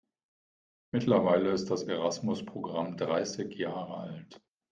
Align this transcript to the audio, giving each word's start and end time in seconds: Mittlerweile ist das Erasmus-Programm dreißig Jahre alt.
Mittlerweile 0.91 1.51
ist 1.51 1.69
das 1.69 1.83
Erasmus-Programm 1.83 2.97
dreißig 2.97 3.53
Jahre 3.55 3.97
alt. 3.97 4.41